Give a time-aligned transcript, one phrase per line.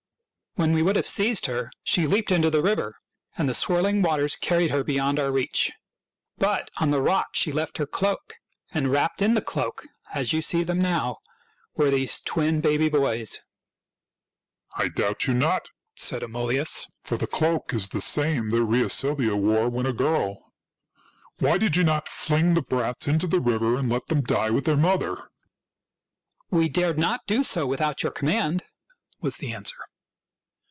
[0.55, 2.97] When we would have seized her she leaped into the river,
[3.37, 5.71] and the swirling waters car ried her beyond our reach.
[6.37, 8.33] But on the rock she left her cloak;
[8.73, 11.19] and wrapped in the cloak, as you see them now,
[11.77, 13.39] were these twin baby boys.""
[14.77, 19.37] I doubt you not," said Amulius," for the cloak is the same that Rhea Silvia
[19.37, 20.51] wore when a girl.
[21.39, 24.65] Why did you not fling the brats into the river and let them die with
[24.65, 25.29] their mother?""
[26.51, 28.63] We dared not do so without your command,"
[29.21, 29.77] was the answer.